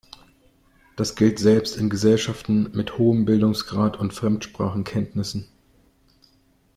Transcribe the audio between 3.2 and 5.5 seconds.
Bildungsgrad und Fremdsprachenkenntnissen.